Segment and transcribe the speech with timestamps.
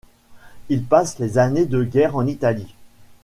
[0.69, 2.73] Il passe les années de guerre en Italie.